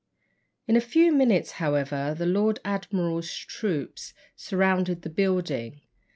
In 0.65 0.75
a 0.75 0.81
few 0.81 1.11
minutes, 1.13 1.51
however, 1.61 2.15
the 2.17 2.25
Lord 2.25 2.59
Admiral's 2.65 3.31
troops 3.37 4.15
surrounded 4.35 5.03
the 5.03 5.11
building. 5.11 5.81